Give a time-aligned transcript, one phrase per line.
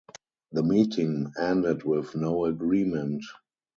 [0.53, 3.23] The meeting ended with no agreement.